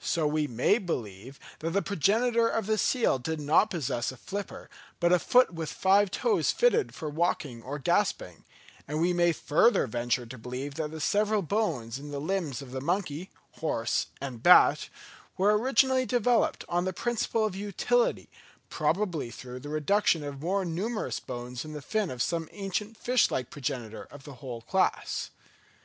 [0.00, 4.68] So we may believe that the progenitor of the seal did not possess a flipper,
[4.98, 8.44] but a foot with five toes fitted for walking or grasping;
[8.88, 12.72] and we may further venture to believe that the several bones in the limbs of
[12.72, 13.30] the monkey,
[13.60, 14.88] horse and bat,
[15.38, 18.28] were originally developed, on the principle of utility,
[18.70, 23.30] probably through the reduction of more numerous bones in the fin of some ancient fish
[23.30, 25.30] like progenitor of the whole class.